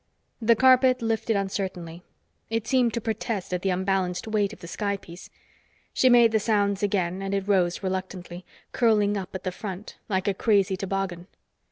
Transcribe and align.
The 0.41 0.55
carpet 0.55 1.03
lifted 1.03 1.35
uncertainly. 1.35 2.01
It 2.49 2.65
seemed 2.65 2.91
to 2.95 2.99
protest 3.01 3.53
at 3.53 3.61
the 3.61 3.69
unbalanced 3.69 4.27
weight 4.27 4.51
of 4.51 4.59
the 4.61 4.67
sky 4.67 4.97
piece. 4.97 5.29
She 5.93 6.09
made 6.09 6.31
the 6.31 6.39
sounds 6.39 6.81
again, 6.81 7.21
and 7.21 7.35
it 7.35 7.47
rose 7.47 7.83
reluctantly, 7.83 8.43
curling 8.71 9.15
up 9.15 9.35
at 9.35 9.43
the 9.43 9.51
front, 9.51 9.97
like 10.09 10.27
a 10.27 10.33
crazy 10.33 10.75
toboggan. 10.75 11.27